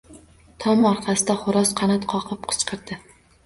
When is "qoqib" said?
2.17-2.51